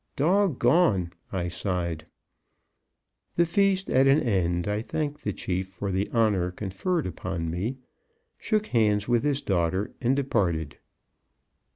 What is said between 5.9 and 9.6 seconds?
the honor conferred upon me, shook hands with his